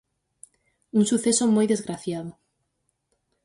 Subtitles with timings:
[0.97, 2.31] Un suceso moi desgraciado.